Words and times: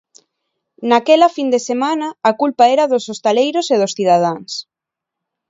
Naquela 0.89 1.29
fin 1.35 1.47
de 1.53 1.59
semana, 1.69 2.07
a 2.29 2.31
culpa 2.41 2.63
era 2.75 2.89
dos 2.91 3.03
hostaleiros 3.11 3.67
e 3.73 3.75
dos 3.81 3.95
cidadáns. 3.97 4.51